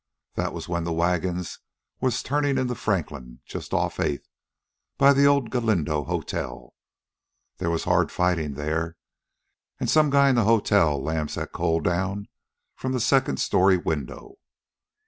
[0.33, 1.59] That was when the wagons
[1.99, 4.27] was turnin' into Franklin, just off Eighth,
[4.97, 6.73] by the old Galindo Hotel.
[7.57, 8.97] They was hard fightin' there,
[9.79, 12.27] an' some guy in the hotel lams that coal down
[12.75, 14.39] from the second story window.